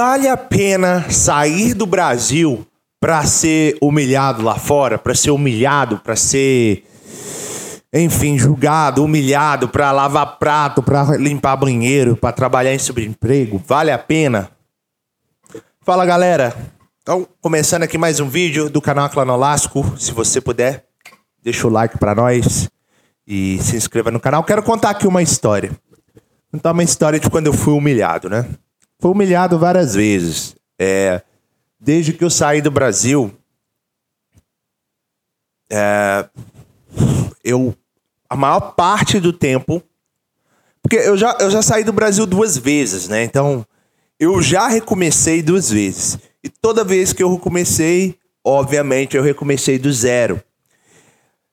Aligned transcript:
Vale 0.00 0.28
a 0.28 0.36
pena 0.36 1.10
sair 1.10 1.74
do 1.74 1.84
Brasil 1.84 2.64
para 3.00 3.24
ser 3.24 3.76
humilhado 3.82 4.44
lá 4.44 4.54
fora, 4.54 4.96
para 4.96 5.12
ser 5.12 5.32
humilhado, 5.32 5.98
para 5.98 6.14
ser 6.14 6.84
enfim, 7.92 8.38
julgado, 8.38 9.02
humilhado, 9.02 9.68
para 9.68 9.90
lavar 9.90 10.38
prato, 10.38 10.84
para 10.84 11.16
limpar 11.16 11.56
banheiro, 11.56 12.16
para 12.16 12.30
trabalhar 12.30 12.72
em 12.72 12.78
subemprego, 12.78 13.60
vale 13.66 13.90
a 13.90 13.98
pena? 13.98 14.48
Fala 15.80 16.06
galera, 16.06 16.56
então 17.02 17.26
começando 17.40 17.82
aqui 17.82 17.98
mais 17.98 18.20
um 18.20 18.28
vídeo 18.28 18.70
do 18.70 18.80
canal 18.80 19.10
Clanolasco, 19.10 19.98
se 19.98 20.12
você 20.12 20.40
puder, 20.40 20.84
deixa 21.42 21.66
o 21.66 21.70
like 21.70 21.98
para 21.98 22.14
nós 22.14 22.70
e 23.26 23.58
se 23.60 23.74
inscreva 23.74 24.12
no 24.12 24.20
canal. 24.20 24.44
Quero 24.44 24.62
contar 24.62 24.90
aqui 24.90 25.08
uma 25.08 25.22
história. 25.22 25.72
Contar 26.52 26.70
uma 26.70 26.84
história 26.84 27.18
de 27.18 27.28
quando 27.28 27.48
eu 27.48 27.52
fui 27.52 27.74
humilhado, 27.74 28.30
né? 28.30 28.46
Fui 29.00 29.10
humilhado 29.10 29.58
várias 29.58 29.94
vezes. 29.94 30.56
É, 30.78 31.22
desde 31.78 32.12
que 32.12 32.24
eu 32.24 32.30
saí 32.30 32.60
do 32.60 32.70
Brasil, 32.70 33.32
é, 35.70 36.28
eu 37.44 37.76
a 38.28 38.36
maior 38.36 38.60
parte 38.74 39.18
do 39.18 39.32
tempo, 39.32 39.82
porque 40.82 40.96
eu 40.96 41.16
já, 41.16 41.36
eu 41.40 41.50
já 41.50 41.62
saí 41.62 41.82
do 41.82 41.92
Brasil 41.92 42.26
duas 42.26 42.58
vezes, 42.58 43.08
né? 43.08 43.24
Então 43.24 43.64
eu 44.20 44.42
já 44.42 44.68
recomecei 44.68 45.42
duas 45.42 45.70
vezes 45.70 46.18
e 46.42 46.48
toda 46.48 46.84
vez 46.84 47.12
que 47.12 47.22
eu 47.22 47.32
recomecei, 47.32 48.18
obviamente 48.44 49.16
eu 49.16 49.22
recomecei 49.22 49.78
do 49.78 49.92
zero. 49.92 50.42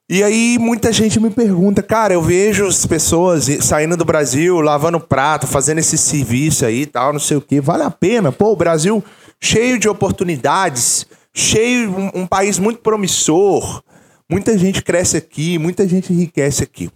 E 0.08 0.22
aí 0.24 0.60
muita 0.60 0.94
gente 0.94 1.20
me 1.20 1.32
pergunta, 1.32 1.82
cara, 1.82 2.14
eu 2.14 2.22
vejo 2.22 2.68
as 2.68 2.86
pessoas 2.86 3.48
saindo 3.62 3.98
do 3.98 4.06
Brasil, 4.06 4.62
lavando 4.62 5.00
prato, 5.00 5.48
fazendo 5.48 5.80
esse 5.80 5.98
serviço 5.98 6.64
aí, 6.64 6.86
tal, 6.86 7.12
não 7.12 7.20
sei 7.20 7.38
o 7.38 7.42
que, 7.42 7.60
vale 7.60 7.82
a 7.82 7.90
pena? 7.90 8.32
Pô, 8.32 8.52
o 8.52 8.56
Brasil 8.56 9.04
cheio 9.40 9.80
de 9.80 9.90
oportunidades, 9.90 11.08
cheio 11.34 11.90
um, 11.90 12.22
um 12.22 12.28
país 12.28 12.60
muito 12.60 12.82
promissor. 12.82 13.84
Muita 14.30 14.56
gente 14.58 14.84
cresce 14.84 15.18
aqui, 15.18 15.58
muita 15.58 15.88
gente 15.88 16.14
enriquece 16.14 16.64
aqui. 16.64 16.90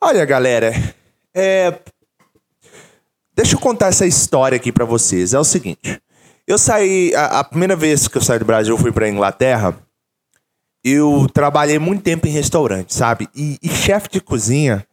Olha, 0.00 0.24
galera, 0.24 0.72
é... 1.32 1.78
deixa 3.34 3.54
eu 3.54 3.60
contar 3.60 3.88
essa 3.88 4.06
história 4.06 4.56
aqui 4.56 4.72
para 4.72 4.84
vocês. 4.84 5.34
É 5.34 5.38
o 5.38 5.44
seguinte, 5.44 6.00
eu 6.46 6.58
saí 6.58 7.14
a, 7.14 7.40
a, 7.40 7.44
primeira 7.44 7.76
vez 7.76 8.08
que 8.08 8.18
eu 8.18 8.22
saí 8.22 8.38
do 8.38 8.44
Brasil, 8.44 8.74
eu 8.74 8.78
fui 8.78 8.90
para 8.90 9.08
Inglaterra. 9.08 9.76
Eu 10.88 11.26
trabalhei 11.34 11.80
muito 11.80 12.04
tempo 12.04 12.28
em 12.28 12.30
restaurante, 12.30 12.94
sabe? 12.94 13.28
E, 13.34 13.58
e 13.60 13.68
chefe 13.68 14.08
de 14.08 14.20
cozinha 14.20 14.86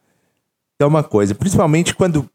é 0.76 0.84
uma 0.84 1.04
coisa, 1.04 1.36
principalmente 1.36 1.94
quando 1.94 2.28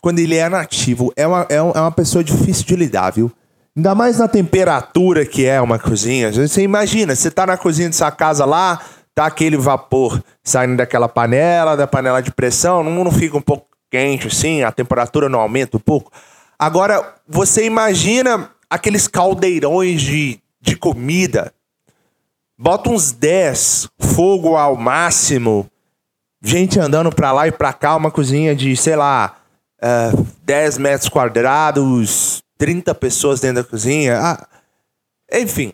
quando 0.00 0.20
ele 0.20 0.36
é 0.36 0.48
nativo, 0.48 1.12
é 1.16 1.26
uma, 1.26 1.46
é 1.50 1.60
uma 1.60 1.90
pessoa 1.90 2.22
difícil 2.22 2.64
de 2.64 2.76
lidar, 2.76 3.10
viu? 3.10 3.30
Ainda 3.76 3.92
mais 3.92 4.18
na 4.18 4.28
temperatura 4.28 5.26
que 5.26 5.44
é 5.44 5.60
uma 5.60 5.80
cozinha. 5.80 6.32
Você 6.32 6.62
imagina, 6.62 7.14
você 7.14 7.28
tá 7.28 7.44
na 7.44 7.56
cozinha 7.56 7.90
de 7.90 7.96
sua 7.96 8.12
casa 8.12 8.44
lá, 8.44 8.80
tá 9.16 9.26
aquele 9.26 9.56
vapor 9.56 10.22
saindo 10.44 10.76
daquela 10.76 11.08
panela, 11.08 11.76
da 11.76 11.88
panela 11.88 12.22
de 12.22 12.30
pressão, 12.30 12.84
não, 12.84 13.02
não 13.02 13.10
fica 13.10 13.36
um 13.36 13.42
pouco 13.42 13.66
quente 13.90 14.28
assim, 14.28 14.62
a 14.62 14.70
temperatura 14.70 15.28
não 15.28 15.40
aumenta 15.40 15.76
um 15.76 15.80
pouco. 15.80 16.12
Agora, 16.56 17.16
você 17.28 17.66
imagina 17.66 18.48
aqueles 18.70 19.08
caldeirões 19.08 20.00
de, 20.00 20.38
de 20.60 20.76
comida. 20.76 21.52
Bota 22.62 22.90
uns 22.90 23.10
10, 23.10 23.88
fogo 23.98 24.54
ao 24.54 24.76
máximo, 24.76 25.66
gente 26.42 26.78
andando 26.78 27.10
pra 27.10 27.32
lá 27.32 27.48
e 27.48 27.50
pra 27.50 27.72
cá, 27.72 27.96
uma 27.96 28.10
cozinha 28.10 28.54
de, 28.54 28.76
sei 28.76 28.96
lá, 28.96 29.34
uh, 29.82 30.20
eh, 30.20 30.24
10 30.44 30.76
metros 30.76 31.08
quadrados, 31.08 32.42
30 32.58 32.94
pessoas 32.94 33.40
dentro 33.40 33.62
da 33.62 33.64
cozinha. 33.66 34.18
Ah, 34.20 34.46
enfim. 35.32 35.72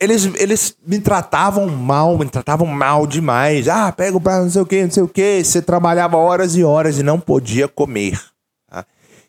Eles, 0.00 0.26
eles 0.36 0.76
me 0.86 1.00
tratavam 1.00 1.66
mal, 1.66 2.16
me 2.16 2.30
tratavam 2.30 2.68
mal 2.68 3.08
demais. 3.08 3.66
Ah, 3.66 3.90
pega 3.90 4.16
o 4.16 4.20
prato, 4.20 4.44
não 4.44 4.50
sei 4.50 4.62
o 4.62 4.66
que, 4.66 4.84
não 4.84 4.90
sei 4.92 5.02
o 5.02 5.08
que. 5.08 5.42
Você 5.42 5.60
trabalhava 5.60 6.16
horas 6.16 6.54
e 6.54 6.62
horas 6.62 6.96
e 7.00 7.02
não 7.02 7.18
podia 7.18 7.66
comer. 7.66 8.22
Tá? 8.70 8.86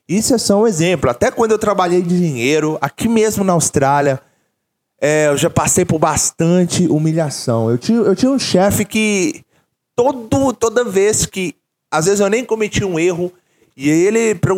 Isso 0.08 0.36
é 0.36 0.38
só 0.38 0.62
um 0.62 0.68
exemplo. 0.68 1.10
Até 1.10 1.32
quando 1.32 1.54
eu 1.54 1.58
trabalhei 1.58 2.04
de 2.04 2.16
dinheiro, 2.16 2.78
aqui 2.80 3.08
mesmo 3.08 3.44
na 3.44 3.54
Austrália, 3.54 4.22
é, 5.02 5.28
eu 5.28 5.38
já 5.38 5.50
passei 5.50 5.86
por 5.86 6.00
bastante 6.00 6.88
humilhação. 6.88 7.70
Eu 7.70 7.78
tinha, 7.78 7.98
eu 8.00 8.16
tinha 8.16 8.32
um 8.32 8.40
chefe 8.40 8.86
que 8.86 9.44
todo, 9.96 10.54
toda 10.54 10.84
vez 10.84 11.26
que. 11.26 11.56
Às 11.92 12.06
vezes 12.06 12.20
eu 12.20 12.30
nem 12.30 12.46
cometi 12.46 12.86
um 12.86 13.00
erro, 13.00 13.34
e 13.82 13.90
ele, 13.90 14.36
pra, 14.36 14.54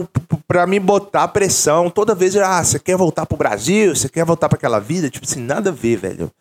pra 0.48 0.66
me 0.66 0.80
botar 0.80 1.28
pressão, 1.28 1.92
toda 1.92 2.16
vez, 2.16 2.36
ah, 2.36 2.64
você 2.64 2.80
quer 2.80 2.98
voltar 2.98 3.24
pro 3.28 3.38
Brasil? 3.38 3.96
Você 3.96 4.10
quer 4.10 4.26
voltar 4.26 4.50
para 4.50 4.58
aquela 4.58 4.80
vida? 4.80 5.12
Tipo 5.12 5.28
assim, 5.28 5.40
nada 5.40 5.70
a 5.70 5.74
ver, 5.74 5.98
velho. 5.98 6.32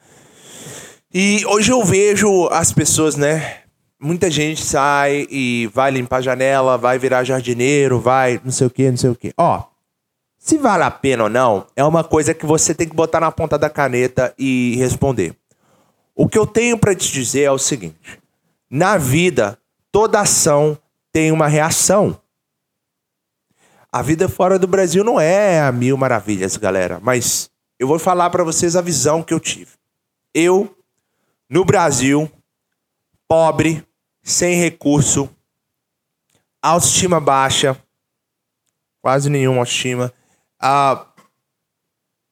E 1.12 1.44
hoje 1.44 1.71
eu 1.71 1.84
vejo 1.84 2.49
as 2.50 2.72
pessoas, 2.72 3.17
né? 3.17 3.59
Muita 4.00 4.31
gente 4.31 4.65
sai 4.65 5.27
e 5.31 5.69
vai 5.75 5.91
limpar 5.91 6.17
a 6.17 6.22
janela, 6.22 6.78
vai 6.78 6.99
virar 6.99 7.22
jardineiro, 7.22 8.00
vai 8.00 8.41
não 8.43 8.50
sei 8.50 8.67
o 8.67 8.71
que, 8.71 8.91
não 8.91 8.97
sei 8.97 9.11
o 9.11 9.15
que. 9.15 9.34
Ó, 9.37 9.62
se 10.41 10.56
vale 10.56 10.83
a 10.84 10.91
pena 10.91 11.25
ou 11.25 11.28
não, 11.28 11.67
é 11.77 11.84
uma 11.84 12.03
coisa 12.03 12.33
que 12.33 12.47
você 12.47 12.75
tem 12.75 12.89
que 12.89 12.97
botar 12.97 13.21
na 13.21 13.31
ponta 13.31 13.59
da 13.59 13.69
caneta 13.69 14.34
e 14.39 14.75
responder. 14.77 15.37
O 16.15 16.27
que 16.27 16.39
eu 16.39 16.47
tenho 16.47 16.78
para 16.78 16.95
te 16.95 17.12
dizer 17.12 17.43
é 17.43 17.51
o 17.51 17.59
seguinte: 17.59 18.19
na 18.71 18.97
vida, 18.97 19.59
toda 19.93 20.19
ação 20.19 20.79
tem 21.12 21.31
uma 21.31 21.47
reação. 21.47 22.19
A 23.93 24.00
vida 24.00 24.31
fora 24.31 24.59
do 24.59 24.67
Brasil 24.67 25.05
não 25.05 25.21
é 25.21 25.61
a 25.61 25.71
mil 25.71 25.99
maravilhas, 25.99 26.56
galera. 26.56 26.99
Mas 27.03 27.50
eu 27.79 27.87
vou 27.87 27.99
falar 27.99 28.31
para 28.31 28.43
vocês 28.43 28.77
a 28.77 28.81
visão 28.81 29.23
que 29.23 29.34
eu 29.34 29.41
tive. 29.41 29.73
Eu, 30.33 30.75
no 31.50 31.67
Brasil, 31.67 32.31
pobre, 33.29 33.87
sem 34.23 34.56
recurso, 34.56 35.29
autoestima 36.62 37.21
baixa, 37.21 37.77
quase 39.03 39.29
nenhuma 39.29 39.59
autoestima. 39.59 40.11
Ah, 40.60 41.06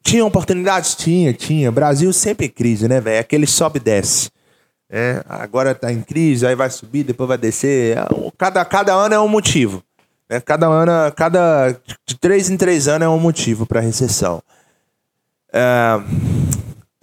tinha 0.03 0.25
oportunidades? 0.25 0.95
Tinha, 0.95 1.33
tinha. 1.33 1.73
Brasil 1.73 2.13
sempre 2.13 2.47
em 2.47 2.51
crise, 2.51 2.89
né, 2.89 3.01
velho? 3.01 3.21
Aquele 3.21 3.47
sobe 3.47 3.79
e 3.79 3.81
desce. 3.81 4.31
É, 4.91 5.23
agora 5.29 5.75
tá 5.75 5.93
em 5.93 6.01
crise, 6.01 6.47
aí 6.47 6.55
vai 6.55 6.71
subir, 6.71 7.05
depois 7.05 7.29
vai 7.29 7.37
descer. 7.37 7.97
Cada, 8.39 8.65
cada 8.65 8.95
ano 8.95 9.15
é 9.15 9.21
um 9.21 9.29
motivo. 9.29 9.83
Né? 10.29 10.41
Cada 10.41 10.67
ano, 10.67 11.13
cada 11.15 11.73
de 12.07 12.17
três 12.19 12.49
em 12.49 12.57
três 12.57 12.89
anos 12.89 13.07
é 13.07 13.09
um 13.09 13.19
motivo 13.19 13.67
para 13.67 13.81
recessão. 13.81 14.43
É, 15.53 16.01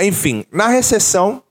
enfim, 0.02 0.46
na 0.52 0.68
recessão, 0.68 1.44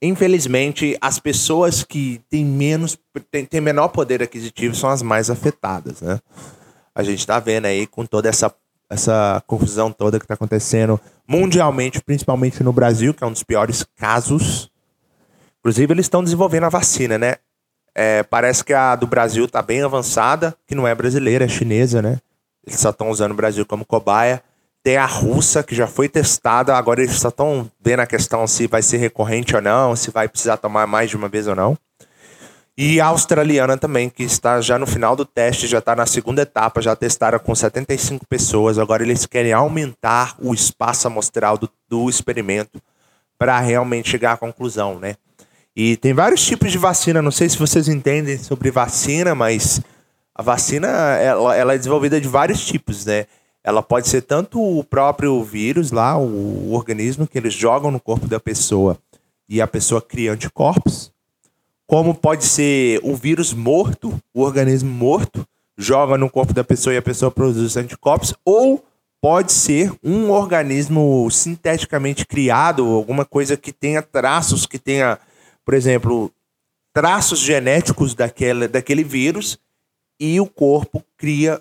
infelizmente, 0.00 0.96
as 1.00 1.18
pessoas 1.18 1.82
que 1.82 2.20
têm 2.28 2.44
menos, 2.44 2.96
têm, 3.30 3.44
têm 3.44 3.60
menor 3.60 3.88
poder 3.88 4.22
aquisitivo 4.22 4.74
são 4.74 4.88
as 4.88 5.02
mais 5.02 5.30
afetadas, 5.30 6.00
né? 6.00 6.20
A 6.94 7.02
gente 7.02 7.20
está 7.20 7.38
vendo 7.38 7.66
aí 7.66 7.86
com 7.86 8.04
toda 8.04 8.28
essa 8.28 8.52
essa 8.92 9.42
confusão 9.46 9.90
toda 9.90 10.18
que 10.18 10.24
está 10.26 10.34
acontecendo 10.34 11.00
mundialmente, 11.26 12.02
principalmente 12.02 12.62
no 12.62 12.74
Brasil, 12.74 13.14
que 13.14 13.24
é 13.24 13.26
um 13.26 13.32
dos 13.32 13.42
piores 13.42 13.86
casos. 13.96 14.70
Inclusive, 15.60 15.94
eles 15.94 16.04
estão 16.04 16.22
desenvolvendo 16.22 16.64
a 16.64 16.68
vacina, 16.68 17.16
né? 17.16 17.36
É, 17.94 18.22
parece 18.22 18.64
que 18.64 18.74
a 18.74 18.94
do 18.94 19.06
Brasil 19.06 19.46
está 19.46 19.62
bem 19.62 19.82
avançada, 19.82 20.54
que 20.66 20.74
não 20.74 20.86
é 20.86 20.94
brasileira, 20.94 21.44
é 21.46 21.48
chinesa, 21.48 22.02
né? 22.02 22.18
Eles 22.66 22.80
só 22.80 22.90
estão 22.90 23.10
usando 23.10 23.32
o 23.32 23.36
Brasil 23.36 23.64
como 23.64 23.84
cobaia. 23.84 24.42
Tem 24.82 24.96
a 24.96 25.06
russa, 25.06 25.62
que 25.62 25.74
já 25.74 25.86
foi 25.86 26.08
testada, 26.08 26.76
agora 26.76 27.02
eles 27.02 27.16
só 27.16 27.28
estão 27.28 27.70
vendo 27.80 28.00
a 28.00 28.06
questão 28.06 28.46
se 28.46 28.66
vai 28.66 28.82
ser 28.82 28.96
recorrente 28.98 29.54
ou 29.54 29.62
não, 29.62 29.94
se 29.94 30.10
vai 30.10 30.28
precisar 30.28 30.56
tomar 30.56 30.86
mais 30.86 31.08
de 31.08 31.16
uma 31.16 31.28
vez 31.28 31.46
ou 31.46 31.54
não. 31.54 31.78
E 32.76 33.00
a 33.00 33.06
australiana 33.06 33.76
também, 33.76 34.08
que 34.08 34.22
está 34.22 34.60
já 34.60 34.78
no 34.78 34.86
final 34.86 35.14
do 35.14 35.26
teste, 35.26 35.66
já 35.66 35.78
está 35.78 35.94
na 35.94 36.06
segunda 36.06 36.42
etapa, 36.42 36.80
já 36.80 36.96
testaram 36.96 37.38
com 37.38 37.54
75 37.54 38.26
pessoas. 38.26 38.78
Agora 38.78 39.02
eles 39.02 39.26
querem 39.26 39.52
aumentar 39.52 40.34
o 40.38 40.54
espaço 40.54 41.06
amostral 41.06 41.58
do, 41.58 41.68
do 41.86 42.08
experimento 42.08 42.80
para 43.38 43.58
realmente 43.60 44.08
chegar 44.08 44.32
à 44.32 44.36
conclusão, 44.38 44.98
né? 44.98 45.16
E 45.76 45.96
tem 45.98 46.14
vários 46.14 46.44
tipos 46.44 46.72
de 46.72 46.78
vacina. 46.78 47.20
Não 47.20 47.30
sei 47.30 47.48
se 47.48 47.58
vocês 47.58 47.88
entendem 47.88 48.38
sobre 48.38 48.70
vacina, 48.70 49.34
mas 49.34 49.82
a 50.34 50.42
vacina 50.42 50.88
ela, 50.88 51.54
ela 51.54 51.74
é 51.74 51.78
desenvolvida 51.78 52.18
de 52.20 52.28
vários 52.28 52.64
tipos, 52.64 53.04
né? 53.04 53.26
Ela 53.62 53.82
pode 53.82 54.08
ser 54.08 54.22
tanto 54.22 54.60
o 54.60 54.82
próprio 54.82 55.42
vírus 55.44 55.92
lá, 55.92 56.16
o, 56.16 56.70
o 56.70 56.72
organismo 56.72 57.26
que 57.26 57.38
eles 57.38 57.52
jogam 57.52 57.90
no 57.90 58.00
corpo 58.00 58.26
da 58.26 58.40
pessoa 58.40 58.98
e 59.48 59.60
a 59.60 59.66
pessoa 59.66 60.00
cria 60.00 60.32
anticorpos, 60.32 61.11
como 61.86 62.14
pode 62.14 62.44
ser 62.44 63.00
um 63.02 63.14
vírus 63.14 63.52
morto, 63.52 64.18
o 64.34 64.42
organismo 64.42 64.90
morto 64.90 65.46
joga 65.76 66.16
no 66.16 66.30
corpo 66.30 66.52
da 66.52 66.64
pessoa 66.64 66.94
e 66.94 66.96
a 66.96 67.02
pessoa 67.02 67.30
produz 67.30 67.76
anticorpos, 67.76 68.34
ou 68.44 68.84
pode 69.20 69.52
ser 69.52 69.92
um 70.02 70.30
organismo 70.30 71.28
sinteticamente 71.30 72.26
criado, 72.26 72.84
alguma 72.86 73.24
coisa 73.24 73.56
que 73.56 73.72
tenha 73.72 74.02
traços, 74.02 74.66
que 74.66 74.78
tenha 74.78 75.18
por 75.64 75.74
exemplo, 75.74 76.32
traços 76.92 77.38
genéticos 77.38 78.14
daquele, 78.14 78.68
daquele 78.68 79.04
vírus 79.04 79.58
e 80.20 80.40
o 80.40 80.46
corpo 80.46 81.02
cria 81.16 81.60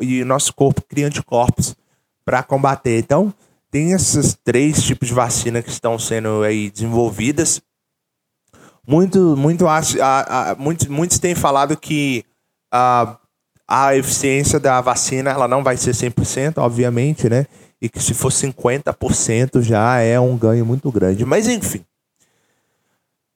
e 0.00 0.22
o 0.22 0.26
nosso 0.26 0.52
corpo 0.54 0.82
cria 0.82 1.06
anticorpos 1.06 1.76
para 2.24 2.42
combater. 2.42 2.98
Então, 2.98 3.32
tem 3.70 3.92
esses 3.92 4.34
três 4.34 4.82
tipos 4.82 5.08
de 5.08 5.14
vacina 5.14 5.62
que 5.62 5.70
estão 5.70 5.98
sendo 5.98 6.42
aí 6.42 6.70
desenvolvidas. 6.70 7.62
Muito, 8.86 9.36
muito, 9.36 9.66
a, 9.66 9.80
a, 10.00 10.50
a, 10.50 10.54
muitos, 10.54 10.86
muitos 10.86 11.18
têm 11.18 11.34
falado 11.34 11.76
que 11.76 12.24
a, 12.72 13.18
a 13.66 13.96
eficiência 13.96 14.60
da 14.60 14.80
vacina 14.80 15.30
ela 15.30 15.48
não 15.48 15.64
vai 15.64 15.76
ser 15.76 15.90
100%, 15.90 16.58
obviamente, 16.58 17.28
né? 17.28 17.46
E 17.82 17.88
que 17.88 18.00
se 18.00 18.14
for 18.14 18.30
50% 18.30 19.60
já 19.60 19.98
é 19.98 20.18
um 20.20 20.36
ganho 20.36 20.64
muito 20.64 20.90
grande. 20.92 21.24
Mas 21.24 21.48
enfim. 21.48 21.84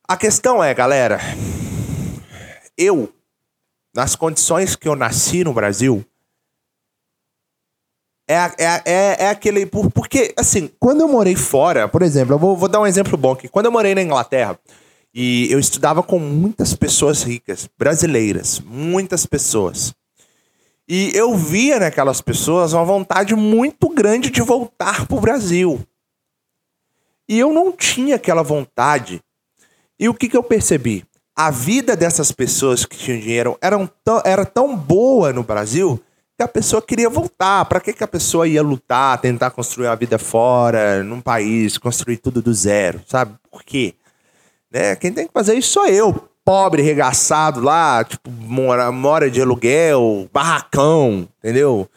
A 0.07 0.17
questão 0.17 0.63
é, 0.63 0.73
galera, 0.73 1.21
eu, 2.77 3.13
nas 3.95 4.15
condições 4.17 4.77
que 4.77 4.89
eu 4.89 4.97
nasci 4.97 5.45
no 5.45 5.53
Brasil, 5.53 6.05
é, 8.29 8.35
é, 8.37 8.83
é, 8.85 9.25
é 9.25 9.29
aquele. 9.29 9.67
Porque, 9.67 10.33
assim, 10.37 10.71
quando 10.79 11.01
eu 11.01 11.09
morei 11.09 11.35
fora, 11.35 11.89
por 11.89 12.03
exemplo, 12.03 12.35
eu 12.35 12.39
vou, 12.39 12.57
vou 12.57 12.69
dar 12.69 12.81
um 12.81 12.87
exemplo 12.87 13.17
bom 13.19 13.33
aqui. 13.33 13.49
Quando 13.49 13.67
eu 13.67 13.73
morei 13.73 13.93
na 13.93 14.03
Inglaterra, 14.03 14.57
e 15.13 15.51
eu 15.51 15.59
estudava 15.59 16.03
com 16.03 16.19
muitas 16.19 16.75
pessoas 16.75 17.23
ricas, 17.23 17.69
brasileiras, 17.79 18.61
muitas 18.61 19.27
pessoas. 19.27 19.93
E 20.89 21.13
eu 21.15 21.37
via 21.37 21.79
naquelas 21.79 22.21
pessoas 22.21 22.73
uma 22.73 22.85
vontade 22.85 23.35
muito 23.35 23.89
grande 23.89 24.31
de 24.31 24.41
voltar 24.41 25.07
para 25.07 25.17
o 25.17 25.21
Brasil. 25.21 25.81
E 27.29 27.39
eu 27.39 27.53
não 27.53 27.71
tinha 27.71 28.17
aquela 28.17 28.43
vontade. 28.43 29.21
E 29.99 30.09
o 30.09 30.15
que, 30.15 30.29
que 30.29 30.37
eu 30.37 30.43
percebi? 30.43 31.05
A 31.37 31.51
vida 31.51 31.95
dessas 31.95 32.33
pessoas 32.33 32.85
que 32.85 32.97
tinham 32.97 33.21
dinheiro 33.21 33.57
eram 33.63 33.89
era 34.25 34.45
tão 34.45 34.77
boa 34.77 35.33
no 35.33 35.45
Brasil 35.45 36.03
que 36.37 36.43
a 36.43 36.49
pessoa 36.49 36.83
queria 36.83 37.09
voltar. 37.09 37.65
Para 37.67 37.81
que, 37.81 37.93
que 37.93 38.03
a 38.03 38.09
pessoa 38.09 38.49
ia 38.49 38.63
lutar, 38.63 39.21
tentar 39.21 39.51
construir 39.53 39.87
uma 39.87 39.95
vida 39.95 40.19
fora, 40.19 41.05
num 41.05 41.21
país, 41.21 41.79
construir 41.79 42.17
tudo 42.17 42.43
do 42.43 42.53
zero, 42.53 43.01
sabe? 43.07 43.37
Por 43.49 43.63
quê? 43.63 43.95
Né? 44.73 44.95
Quem 44.97 45.13
tem 45.13 45.27
que 45.27 45.33
fazer 45.33 45.55
isso 45.55 45.73
sou 45.73 45.87
eu 45.87 46.31
pobre, 46.45 46.83
regaçado 46.83 47.61
lá, 47.61 48.03
tipo, 48.03 48.29
mora, 48.29 48.91
mora 48.91 49.31
de 49.31 49.41
aluguel, 49.41 50.29
barracão, 50.33 51.29
entendeu? 51.39 51.89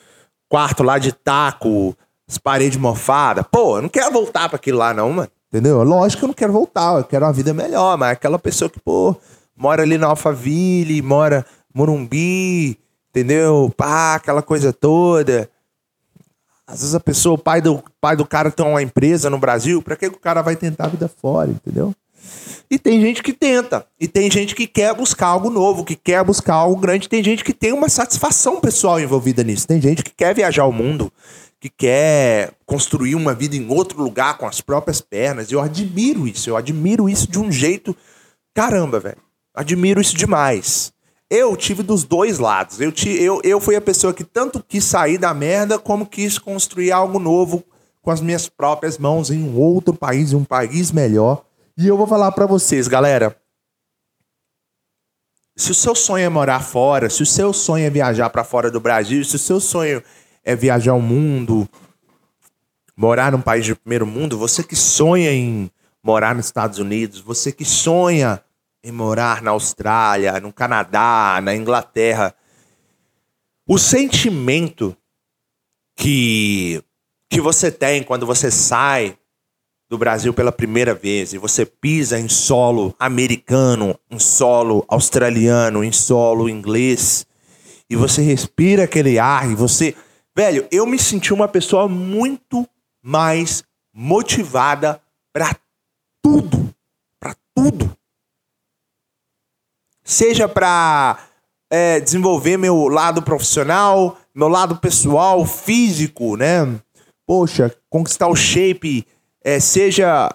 Quarto 0.48 0.84
lá 0.84 1.00
de 1.00 1.12
taco, 1.12 1.98
as 2.30 2.38
paredes 2.38 2.78
mofadas. 2.78 3.46
Pô, 3.52 3.78
eu 3.78 3.82
não 3.82 3.90
quero 3.90 4.12
voltar 4.12 4.48
para 4.50 4.58
aquilo 4.58 4.78
lá, 4.78 4.94
não, 4.94 5.12
mano. 5.12 5.30
Entendeu? 5.50 5.82
Lógico 5.84 6.20
que 6.20 6.26
eu 6.26 6.28
não 6.28 6.34
quero 6.34 6.54
voltar, 6.54 6.98
eu 6.98 7.04
quero 7.04 7.26
uma 7.26 7.34
vida 7.34 7.54
melhor, 7.54 7.98
mas 7.98 8.12
aquela 8.12 8.40
pessoa 8.40 8.70
que, 8.70 8.80
pô, 8.80 9.16
mora 9.56 9.84
ali 9.84 9.98
na 9.98 10.08
Alphaville, 10.08 11.02
mora 11.02 11.46
Morumbi, 11.74 12.78
entendeu? 13.10 13.74
Pá, 13.76 14.16
aquela 14.16 14.42
coisa 14.42 14.72
toda. 14.74 15.50
Às 16.68 16.80
vezes 16.80 16.96
a 16.96 17.00
pessoa, 17.00 17.36
o 17.36 17.38
pai 17.38 17.62
do, 17.62 17.84
pai 18.00 18.16
do 18.16 18.26
cara 18.26 18.50
tem 18.52 18.66
uma 18.66 18.82
empresa 18.82 19.30
no 19.30 19.38
Brasil, 19.38 19.82
pra 19.82 19.96
que 19.96 20.08
o 20.08 20.20
cara 20.20 20.42
vai 20.42 20.56
tentar 20.56 20.86
a 20.86 20.90
vida 20.90 21.08
fora, 21.08 21.50
entendeu? 21.50 21.94
E 22.70 22.80
tem 22.80 23.00
gente 23.00 23.22
que 23.22 23.34
tenta. 23.34 23.86
E 24.00 24.08
tem 24.08 24.30
gente 24.32 24.56
que 24.56 24.66
quer 24.66 24.96
buscar 24.96 25.28
algo 25.28 25.50
novo, 25.50 25.84
que 25.84 25.96
quer 25.96 26.24
buscar 26.24 26.56
algo 26.56 26.80
grande. 26.80 27.10
Tem 27.10 27.24
gente 27.24 27.44
que 27.44 27.54
tem 27.54 27.72
uma 27.72 27.90
satisfação 27.90 28.60
pessoal 28.60 29.00
envolvida 29.00 29.44
nisso. 29.44 29.68
Tem 29.68 29.80
gente 29.80 30.04
que 30.04 30.12
quer 30.12 30.34
viajar 30.34 30.66
o 30.66 30.72
mundo, 30.72 31.12
que 31.60 31.70
quer 31.70 32.52
construir 32.66 33.16
uma 33.16 33.34
vida 33.34 33.56
em 33.56 33.70
outro 33.70 34.02
lugar 34.02 34.38
com 34.38 34.48
as 34.48 34.62
próprias 34.62 35.02
pernas. 35.02 35.52
Eu 35.52 35.62
admiro 35.62 36.28
isso. 36.28 36.50
Eu 36.50 36.58
admiro 36.58 37.10
isso 37.10 37.30
de 37.30 37.40
um 37.40 37.52
jeito. 37.52 37.96
Caramba, 38.54 39.00
velho. 39.00 39.18
Admiro 39.54 40.02
isso 40.02 40.16
demais. 40.16 40.92
Eu 41.30 41.56
tive 41.56 41.84
dos 41.84 42.04
dois 42.04 42.40
lados. 42.40 42.80
Eu, 42.80 42.94
eu, 43.20 43.42
eu 43.44 43.62
fui 43.62 43.76
a 43.76 43.82
pessoa 43.82 44.14
que 44.14 44.24
tanto 44.24 44.64
quis 44.68 44.84
sair 44.84 45.18
da 45.18 45.34
merda, 45.34 45.78
como 45.78 46.06
quis 46.06 46.38
construir 46.38 46.92
algo 46.92 47.20
novo 47.20 47.64
com 48.02 48.12
as 48.12 48.20
minhas 48.20 48.50
próprias 48.50 48.98
mãos 48.98 49.32
em 49.32 49.42
um 49.42 49.58
outro 49.58 49.94
país, 49.94 50.34
em 50.34 50.36
um 50.36 50.44
país 50.44 50.92
melhor. 50.92 51.44
E 51.76 51.88
eu 51.88 51.98
vou 51.98 52.06
falar 52.06 52.32
para 52.32 52.46
vocês, 52.46 52.88
galera. 52.88 53.36
Se 55.56 55.72
o 55.72 55.76
seu 55.76 55.96
sonho 55.96 56.26
é 56.26 56.30
morar 56.30 56.60
fora, 56.60 57.10
se 57.10 57.24
o 57.24 57.26
seu 57.26 57.52
sonho 57.52 57.86
é 57.86 57.90
viajar 57.90 58.30
para 58.30 58.44
fora 58.44 58.70
do 58.70 58.80
Brasil, 58.80 59.24
se 59.24 59.36
o 59.36 59.40
seu 59.40 59.60
sonho 59.60 60.04
é 60.44 60.56
viajar 60.56 60.94
o 60.94 61.02
mundo, 61.02 61.68
morar 62.96 63.32
num 63.32 63.42
país 63.42 63.66
de 63.66 63.76
primeiro 63.76 64.06
mundo, 64.06 64.38
você 64.38 64.64
que 64.64 64.76
sonha 64.76 65.32
em 65.32 65.72
morar 66.02 66.36
nos 66.36 66.46
Estados 66.46 66.80
Unidos, 66.80 67.20
você 67.20 67.52
que 67.52 67.66
sonha 67.66 68.44
em 68.84 68.92
morar 68.92 69.42
na 69.42 69.52
Austrália, 69.52 70.40
no 70.40 70.52
Canadá, 70.52 71.40
na 71.42 71.56
Inglaterra, 71.56 72.36
o 73.68 73.78
sentimento 73.78 74.96
que 75.96 76.84
que 77.30 77.42
você 77.42 77.72
tem 77.72 78.04
quando 78.04 78.28
você 78.28 78.52
sai 78.52 79.18
do 79.94 79.98
Brasil 80.00 80.34
pela 80.34 80.52
primeira 80.52 80.96
vez 80.96 81.34
e 81.34 81.38
você 81.38 81.68
pisa 81.68 82.20
em 82.20 82.28
solo 82.28 82.96
americano, 82.98 83.96
em 84.10 84.18
solo 84.18 84.84
australiano, 84.88 85.84
em 85.84 85.92
solo 85.92 86.50
inglês, 86.50 87.28
e 87.88 87.96
você 87.96 88.24
respira 88.24 88.86
aquele 88.86 89.20
ar 89.20 89.48
e 89.48 89.54
você. 89.54 89.96
Velho, 90.36 90.68
eu 90.72 90.88
me 90.88 90.98
senti 90.98 91.32
uma 91.32 91.48
pessoa 91.48 91.88
muito 91.88 92.68
mais 93.04 93.64
motivada 93.94 95.00
para 95.32 95.56
tudo. 96.24 96.74
Para 97.20 97.36
tudo. 97.54 97.96
Seja 100.04 100.50
para 100.50 101.20
é, 101.70 102.00
desenvolver 102.00 102.58
meu 102.58 102.88
lado 102.88 103.22
profissional, 103.22 104.18
meu 104.34 104.48
lado 104.48 104.78
pessoal, 104.78 105.46
físico, 105.46 106.36
né? 106.36 106.80
Poxa, 107.28 107.72
conquistar 107.92 108.28
o 108.28 108.36
shape 108.36 109.06
é, 109.44 109.60
seja, 109.60 110.34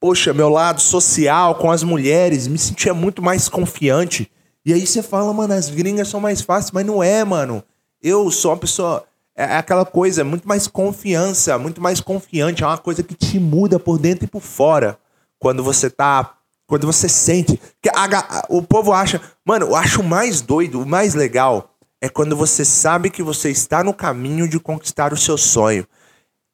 poxa, 0.00 0.34
meu 0.34 0.48
lado 0.48 0.80
social 0.80 1.54
com 1.54 1.70
as 1.70 1.82
mulheres, 1.82 2.48
me 2.48 2.58
sentia 2.58 2.92
muito 2.92 3.22
mais 3.22 3.48
confiante. 3.48 4.30
E 4.64 4.72
aí 4.72 4.86
você 4.86 5.02
fala, 5.02 5.32
mano, 5.32 5.54
as 5.54 5.70
gringas 5.70 6.08
são 6.08 6.20
mais 6.20 6.40
fáceis, 6.40 6.72
mas 6.72 6.84
não 6.84 7.02
é, 7.02 7.24
mano. 7.24 7.62
Eu 8.02 8.30
sou 8.30 8.50
uma 8.50 8.56
pessoa. 8.56 9.04
É, 9.36 9.44
é 9.44 9.56
aquela 9.56 9.84
coisa, 9.84 10.24
muito 10.24 10.46
mais 10.46 10.66
confiança, 10.66 11.58
muito 11.58 11.80
mais 11.80 12.00
confiante. 12.00 12.62
É 12.62 12.66
uma 12.66 12.78
coisa 12.78 13.02
que 13.02 13.14
te 13.14 13.38
muda 13.38 13.78
por 13.78 13.98
dentro 13.98 14.24
e 14.24 14.28
por 14.28 14.42
fora. 14.42 14.98
Quando 15.38 15.62
você 15.62 15.88
tá. 15.88 16.34
Quando 16.66 16.86
você 16.86 17.08
sente. 17.08 17.60
Que 17.80 17.88
a, 17.88 18.44
o 18.48 18.62
povo 18.62 18.92
acha. 18.92 19.20
Mano, 19.44 19.66
eu 19.66 19.76
acho 19.76 20.02
mais 20.02 20.40
doido, 20.40 20.82
o 20.82 20.86
mais 20.86 21.14
legal 21.14 21.70
é 22.00 22.08
quando 22.08 22.34
você 22.34 22.64
sabe 22.64 23.10
que 23.10 23.22
você 23.22 23.50
está 23.50 23.84
no 23.84 23.92
caminho 23.92 24.48
de 24.48 24.58
conquistar 24.58 25.12
o 25.12 25.16
seu 25.18 25.36
sonho 25.36 25.86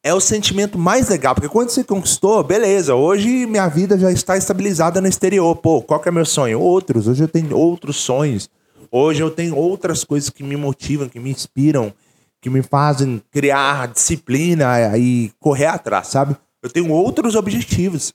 é 0.06 0.14
o 0.14 0.20
sentimento 0.20 0.78
mais 0.78 1.08
legal, 1.08 1.34
porque 1.34 1.48
quando 1.48 1.70
você 1.70 1.82
conquistou, 1.82 2.40
beleza, 2.44 2.94
hoje 2.94 3.44
minha 3.44 3.66
vida 3.66 3.98
já 3.98 4.12
está 4.12 4.36
estabilizada 4.36 5.00
no 5.00 5.08
exterior. 5.08 5.56
Pô, 5.56 5.82
qual 5.82 5.98
que 5.98 6.08
é 6.08 6.12
meu 6.12 6.24
sonho? 6.24 6.60
Outros, 6.60 7.08
hoje 7.08 7.24
eu 7.24 7.26
tenho 7.26 7.58
outros 7.58 7.96
sonhos. 7.96 8.48
Hoje 8.88 9.20
eu 9.20 9.32
tenho 9.32 9.56
outras 9.56 10.04
coisas 10.04 10.30
que 10.30 10.44
me 10.44 10.56
motivam, 10.56 11.08
que 11.08 11.18
me 11.18 11.28
inspiram, 11.28 11.92
que 12.40 12.48
me 12.48 12.62
fazem 12.62 13.20
criar 13.32 13.88
disciplina 13.88 14.96
e 14.96 15.32
correr 15.40 15.66
atrás, 15.66 16.06
sabe? 16.06 16.36
Eu 16.62 16.70
tenho 16.70 16.92
outros 16.92 17.34
objetivos. 17.34 18.14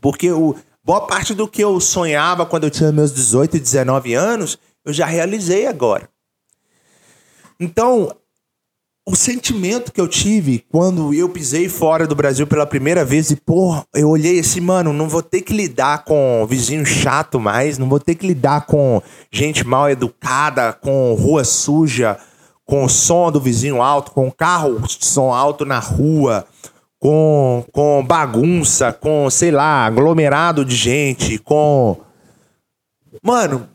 Porque 0.00 0.32
o, 0.32 0.56
boa 0.82 1.06
parte 1.06 1.34
do 1.34 1.46
que 1.46 1.62
eu 1.62 1.78
sonhava 1.78 2.44
quando 2.44 2.64
eu 2.64 2.70
tinha 2.70 2.90
meus 2.90 3.14
18 3.14 3.58
e 3.58 3.60
19 3.60 4.14
anos, 4.14 4.58
eu 4.84 4.92
já 4.92 5.06
realizei 5.06 5.68
agora. 5.68 6.08
Então, 7.60 8.12
o 9.06 9.14
sentimento 9.14 9.92
que 9.92 10.00
eu 10.00 10.08
tive 10.08 10.64
quando 10.70 11.12
eu 11.12 11.28
pisei 11.28 11.68
fora 11.68 12.06
do 12.06 12.14
Brasil 12.14 12.46
pela 12.46 12.66
primeira 12.66 13.04
vez 13.04 13.30
e, 13.30 13.36
pô, 13.36 13.84
eu 13.94 14.08
olhei 14.08 14.40
assim, 14.40 14.60
mano, 14.60 14.94
não 14.94 15.08
vou 15.08 15.22
ter 15.22 15.42
que 15.42 15.52
lidar 15.52 16.04
com 16.04 16.46
vizinho 16.48 16.86
chato 16.86 17.38
mais, 17.38 17.76
não 17.76 17.88
vou 17.88 18.00
ter 18.00 18.14
que 18.14 18.26
lidar 18.26 18.64
com 18.64 19.02
gente 19.30 19.66
mal 19.66 19.90
educada, 19.90 20.72
com 20.72 21.12
rua 21.14 21.44
suja, 21.44 22.18
com 22.64 22.84
o 22.84 22.88
som 22.88 23.30
do 23.30 23.38
vizinho 23.38 23.82
alto, 23.82 24.10
com 24.10 24.30
carro 24.30 24.82
som 24.88 25.34
alto 25.34 25.66
na 25.66 25.78
rua, 25.78 26.46
com, 26.98 27.62
com 27.72 28.02
bagunça, 28.02 28.90
com, 28.90 29.28
sei 29.28 29.50
lá, 29.50 29.84
aglomerado 29.84 30.64
de 30.64 30.74
gente, 30.74 31.36
com. 31.36 31.98
Mano, 33.22 33.68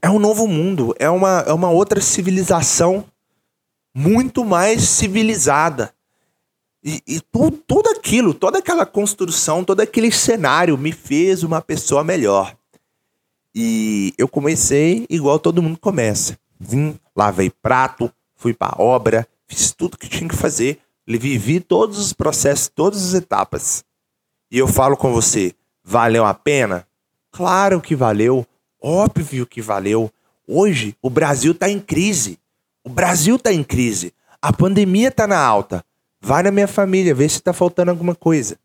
é 0.00 0.08
um 0.08 0.20
novo 0.20 0.46
mundo, 0.46 0.94
é 0.96 1.10
uma, 1.10 1.40
é 1.44 1.52
uma 1.52 1.70
outra 1.70 2.00
civilização 2.00 3.04
muito 3.94 4.44
mais 4.44 4.82
civilizada. 4.82 5.92
E, 6.84 7.02
e 7.06 7.20
tudo, 7.20 7.56
tudo 7.58 7.90
aquilo, 7.90 8.34
toda 8.34 8.58
aquela 8.58 8.84
construção, 8.84 9.62
todo 9.62 9.80
aquele 9.80 10.10
cenário 10.10 10.76
me 10.76 10.92
fez 10.92 11.42
uma 11.42 11.60
pessoa 11.62 12.02
melhor. 12.02 12.56
E 13.54 14.14
eu 14.18 14.26
comecei 14.26 15.06
igual 15.08 15.38
todo 15.38 15.62
mundo 15.62 15.78
começa. 15.78 16.38
Vim, 16.58 16.98
lavei 17.14 17.50
prato, 17.50 18.10
fui 18.34 18.54
para 18.54 18.80
obra, 18.80 19.28
fiz 19.46 19.72
tudo 19.72 19.98
que 19.98 20.08
tinha 20.08 20.28
que 20.28 20.36
fazer, 20.36 20.80
vivi 21.06 21.60
todos 21.60 21.98
os 21.98 22.12
processos, 22.12 22.68
todas 22.68 23.04
as 23.04 23.14
etapas. 23.14 23.84
E 24.50 24.58
eu 24.58 24.66
falo 24.66 24.96
com 24.96 25.12
você, 25.12 25.54
valeu 25.84 26.24
a 26.24 26.34
pena? 26.34 26.86
Claro 27.30 27.80
que 27.80 27.94
valeu. 27.94 28.46
Óbvio 28.80 29.46
que 29.46 29.62
valeu. 29.62 30.10
Hoje 30.46 30.96
o 31.00 31.08
Brasil 31.08 31.52
está 31.52 31.68
em 31.68 31.78
crise. 31.78 32.38
O 32.84 32.88
Brasil 32.88 33.36
está 33.36 33.52
em 33.52 33.62
crise. 33.62 34.12
A 34.40 34.52
pandemia 34.52 35.08
está 35.08 35.26
na 35.26 35.38
alta. 35.38 35.84
Vai 36.20 36.42
na 36.42 36.50
minha 36.50 36.68
família, 36.68 37.14
vê 37.14 37.28
se 37.28 37.36
está 37.36 37.52
faltando 37.52 37.90
alguma 37.90 38.14
coisa. 38.14 38.58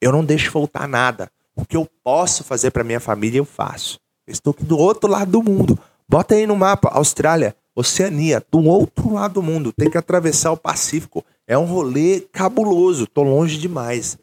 Eu 0.00 0.12
não 0.12 0.24
deixo 0.24 0.50
faltar 0.50 0.88
nada. 0.88 1.30
O 1.54 1.64
que 1.64 1.76
eu 1.76 1.88
posso 2.02 2.42
fazer 2.44 2.70
para 2.70 2.84
minha 2.84 3.00
família, 3.00 3.38
eu 3.38 3.44
faço. 3.44 4.00
Eu 4.26 4.32
estou 4.32 4.52
aqui 4.52 4.64
do 4.64 4.78
outro 4.78 5.10
lado 5.10 5.30
do 5.30 5.42
mundo. 5.42 5.78
Bota 6.08 6.34
aí 6.34 6.46
no 6.46 6.56
mapa, 6.56 6.88
Austrália, 6.88 7.54
Oceania, 7.74 8.44
do 8.50 8.64
outro 8.64 9.12
lado 9.12 9.34
do 9.34 9.42
mundo. 9.42 9.72
Tem 9.72 9.90
que 9.90 9.98
atravessar 9.98 10.52
o 10.52 10.56
Pacífico. 10.56 11.24
É 11.46 11.56
um 11.56 11.64
rolê 11.64 12.20
cabuloso. 12.32 13.06
Tô 13.06 13.22
longe 13.22 13.58
demais. 13.58 14.18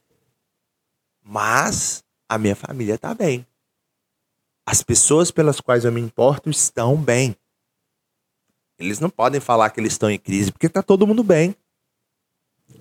Mas 1.23 2.03
a 2.29 2.37
minha 2.37 2.55
família 2.55 2.95
está 2.95 3.13
bem. 3.13 3.45
As 4.65 4.81
pessoas 4.83 5.31
pelas 5.31 5.61
quais 5.61 5.85
eu 5.85 5.91
me 5.91 6.01
importo 6.01 6.49
estão 6.49 6.95
bem. 6.95 7.35
Eles 8.79 8.99
não 8.99 9.09
podem 9.09 9.39
falar 9.39 9.69
que 9.69 9.79
eles 9.79 9.93
estão 9.93 10.09
em 10.09 10.19
crise, 10.19 10.51
porque 10.51 10.67
está 10.67 10.81
todo 10.81 11.07
mundo 11.07 11.23
bem. 11.23 11.55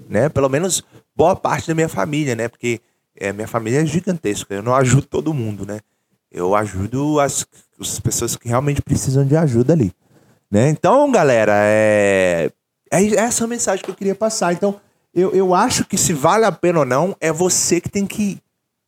Né? 0.08 0.28
Pelo 0.28 0.48
menos 0.48 0.84
boa 1.14 1.34
parte 1.34 1.68
da 1.68 1.74
minha 1.74 1.88
família, 1.88 2.34
né? 2.34 2.48
Porque 2.48 2.80
é, 3.16 3.32
minha 3.32 3.48
família 3.48 3.82
é 3.82 3.86
gigantesca. 3.86 4.54
Eu 4.54 4.62
não 4.62 4.74
ajudo 4.74 5.06
todo 5.06 5.32
mundo, 5.32 5.64
né? 5.64 5.80
Eu 6.30 6.54
ajudo 6.54 7.18
as, 7.18 7.46
as 7.80 7.98
pessoas 7.98 8.36
que 8.36 8.48
realmente 8.48 8.82
precisam 8.82 9.24
de 9.24 9.36
ajuda 9.36 9.72
ali. 9.72 9.92
Né? 10.50 10.68
Então, 10.68 11.10
galera, 11.10 11.52
é, 11.54 12.50
é 12.90 13.04
essa 13.16 13.44
a 13.44 13.48
mensagem 13.48 13.84
que 13.84 13.90
eu 13.90 13.94
queria 13.94 14.14
passar. 14.14 14.52
Então, 14.52 14.80
eu, 15.14 15.32
eu 15.32 15.54
acho 15.54 15.84
que 15.84 15.96
se 15.96 16.12
vale 16.12 16.44
a 16.44 16.52
pena 16.52 16.80
ou 16.80 16.84
não, 16.84 17.16
é 17.20 17.32
você 17.32 17.80
que 17.80 17.88
tem 17.88 18.06
que 18.06 18.38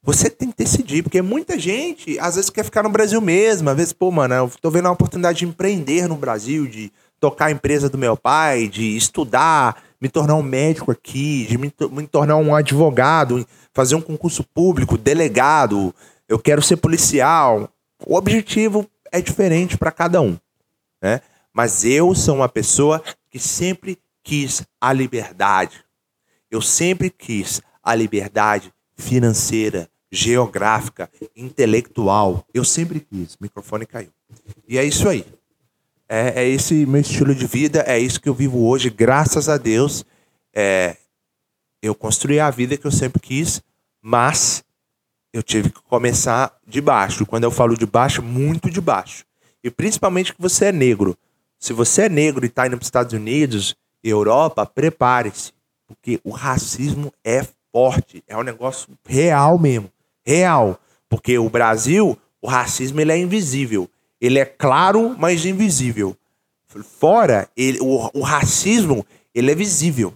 você 0.02 0.30
tem 0.30 0.50
que 0.50 0.56
decidir, 0.56 1.02
porque 1.02 1.20
muita 1.20 1.58
gente 1.58 2.18
às 2.18 2.36
vezes 2.36 2.50
quer 2.50 2.64
ficar 2.64 2.82
no 2.82 2.88
Brasil 2.88 3.20
mesmo. 3.20 3.68
Às 3.68 3.76
vezes, 3.76 3.92
pô, 3.92 4.10
mano, 4.10 4.34
eu 4.34 4.52
tô 4.60 4.70
vendo 4.70 4.88
a 4.88 4.92
oportunidade 4.92 5.40
de 5.40 5.46
empreender 5.46 6.08
no 6.08 6.16
Brasil, 6.16 6.66
de 6.66 6.92
tocar 7.20 7.46
a 7.46 7.50
empresa 7.50 7.88
do 7.88 7.98
meu 7.98 8.16
pai, 8.16 8.68
de 8.68 8.96
estudar, 8.96 9.82
me 10.00 10.08
tornar 10.08 10.36
um 10.36 10.42
médico 10.42 10.92
aqui, 10.92 11.46
de 11.48 11.58
me, 11.58 11.72
me 11.90 12.06
tornar 12.06 12.36
um 12.36 12.54
advogado, 12.54 13.46
fazer 13.72 13.96
um 13.96 14.00
concurso 14.00 14.44
público, 14.44 14.96
delegado. 14.96 15.94
Eu 16.28 16.38
quero 16.38 16.62
ser 16.62 16.76
policial. 16.76 17.68
O 18.06 18.16
objetivo 18.16 18.88
é 19.10 19.20
diferente 19.20 19.76
para 19.76 19.90
cada 19.90 20.20
um, 20.20 20.38
né? 21.02 21.20
Mas 21.52 21.84
eu 21.84 22.14
sou 22.14 22.36
uma 22.36 22.48
pessoa 22.48 23.02
que 23.30 23.38
sempre 23.38 23.98
quis 24.22 24.62
a 24.80 24.92
liberdade. 24.92 25.84
Eu 26.50 26.62
sempre 26.62 27.10
quis 27.10 27.60
a 27.82 27.94
liberdade 27.94 28.72
financeira, 28.98 29.88
geográfica, 30.10 31.10
intelectual. 31.36 32.44
Eu 32.52 32.64
sempre 32.64 33.00
quis. 33.00 33.34
O 33.34 33.38
microfone 33.40 33.86
caiu. 33.86 34.10
E 34.66 34.76
é 34.76 34.84
isso 34.84 35.08
aí. 35.08 35.24
É, 36.08 36.42
é, 36.42 36.48
esse 36.48 36.86
meu 36.86 37.00
estilo 37.00 37.34
de 37.34 37.46
vida, 37.46 37.84
é 37.86 37.98
isso 37.98 38.20
que 38.20 38.28
eu 38.28 38.34
vivo 38.34 38.66
hoje, 38.66 38.88
graças 38.88 39.48
a 39.48 39.58
Deus. 39.58 40.04
É, 40.54 40.96
eu 41.82 41.94
construí 41.94 42.40
a 42.40 42.50
vida 42.50 42.76
que 42.76 42.86
eu 42.86 42.90
sempre 42.90 43.20
quis, 43.20 43.62
mas 44.00 44.64
eu 45.32 45.42
tive 45.42 45.70
que 45.70 45.82
começar 45.82 46.56
de 46.66 46.80
baixo. 46.80 47.26
Quando 47.26 47.44
eu 47.44 47.50
falo 47.50 47.76
de 47.76 47.86
baixo, 47.86 48.22
muito 48.22 48.70
de 48.70 48.80
baixo. 48.80 49.24
E 49.62 49.70
principalmente 49.70 50.34
que 50.34 50.40
você 50.40 50.66
é 50.66 50.72
negro. 50.72 51.16
Se 51.58 51.72
você 51.72 52.02
é 52.02 52.08
negro 52.08 52.44
e 52.44 52.48
está 52.48 52.66
indo 52.66 52.76
para 52.76 52.82
os 52.82 52.86
Estados 52.86 53.12
Unidos, 53.12 53.76
Europa, 54.02 54.64
prepare-se. 54.64 55.52
Porque 55.86 56.20
o 56.24 56.30
racismo 56.30 57.12
é 57.22 57.46
é 58.26 58.36
um 58.36 58.42
negócio 58.42 58.88
real 59.06 59.58
mesmo 59.58 59.90
real. 60.28 60.78
Porque 61.08 61.38
o 61.38 61.48
Brasil, 61.48 62.18
o 62.42 62.46
racismo 62.46 63.00
ele 63.00 63.12
é 63.12 63.18
invisível. 63.18 63.88
Ele 64.20 64.38
é 64.38 64.44
claro, 64.44 65.16
mas 65.18 65.46
invisível. 65.46 66.14
Fora, 66.98 67.48
ele, 67.56 67.78
o, 67.80 68.10
o 68.12 68.20
racismo 68.20 69.06
ele 69.34 69.50
é 69.50 69.54
visível 69.54 70.12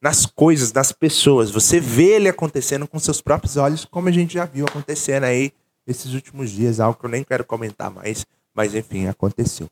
nas 0.00 0.24
coisas, 0.24 0.72
nas 0.72 0.92
pessoas. 0.92 1.50
Você 1.50 1.80
vê 1.80 2.14
ele 2.14 2.28
acontecendo 2.28 2.86
com 2.86 2.98
seus 3.00 3.20
próprios 3.20 3.56
olhos, 3.56 3.84
como 3.84 4.08
a 4.08 4.12
gente 4.12 4.34
já 4.34 4.44
viu 4.44 4.66
acontecendo 4.66 5.24
aí 5.24 5.52
esses 5.84 6.14
últimos 6.14 6.50
dias, 6.50 6.78
algo 6.78 6.98
que 6.98 7.06
eu 7.06 7.10
nem 7.10 7.24
quero 7.24 7.44
comentar 7.44 7.90
mais, 7.90 8.24
mas 8.54 8.74
enfim, 8.74 9.06
aconteceu. 9.06 9.68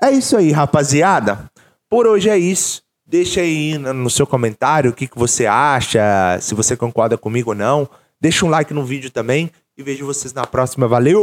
É 0.00 0.10
isso 0.10 0.36
aí, 0.36 0.52
rapaziada. 0.52 1.50
Por 1.88 2.06
hoje 2.06 2.30
é 2.30 2.38
isso. 2.38 2.82
Deixa 3.06 3.40
aí 3.40 3.76
no 3.76 4.08
seu 4.08 4.26
comentário 4.26 4.90
o 4.90 4.94
que, 4.94 5.06
que 5.06 5.18
você 5.18 5.44
acha, 5.44 6.38
se 6.40 6.54
você 6.54 6.74
concorda 6.76 7.18
comigo 7.18 7.50
ou 7.50 7.56
não. 7.56 7.88
Deixa 8.18 8.46
um 8.46 8.48
like 8.48 8.72
no 8.72 8.84
vídeo 8.84 9.10
também 9.10 9.50
e 9.76 9.82
vejo 9.82 10.06
vocês 10.06 10.32
na 10.32 10.46
próxima. 10.46 10.88
Valeu! 10.88 11.22